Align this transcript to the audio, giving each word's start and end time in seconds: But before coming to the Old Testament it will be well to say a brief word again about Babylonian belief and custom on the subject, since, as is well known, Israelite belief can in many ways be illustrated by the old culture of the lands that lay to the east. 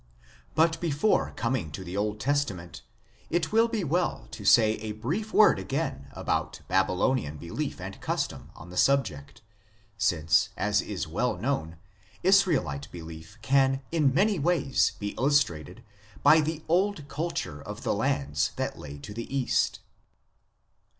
But 0.55 0.81
before 0.81 1.31
coming 1.35 1.69
to 1.73 1.83
the 1.83 1.95
Old 1.95 2.19
Testament 2.19 2.81
it 3.29 3.51
will 3.51 3.67
be 3.67 3.83
well 3.83 4.27
to 4.31 4.43
say 4.43 4.77
a 4.77 4.93
brief 4.93 5.31
word 5.31 5.59
again 5.59 6.07
about 6.13 6.61
Babylonian 6.67 7.37
belief 7.37 7.79
and 7.79 8.01
custom 8.01 8.49
on 8.55 8.71
the 8.71 8.77
subject, 8.77 9.43
since, 9.99 10.49
as 10.57 10.81
is 10.81 11.07
well 11.07 11.37
known, 11.37 11.77
Israelite 12.23 12.91
belief 12.91 13.37
can 13.43 13.83
in 13.91 14.11
many 14.11 14.39
ways 14.39 14.93
be 14.97 15.09
illustrated 15.19 15.83
by 16.23 16.41
the 16.41 16.63
old 16.67 17.07
culture 17.07 17.61
of 17.61 17.83
the 17.83 17.93
lands 17.93 18.53
that 18.55 18.79
lay 18.79 18.97
to 18.97 19.13
the 19.13 19.31
east. 19.31 19.81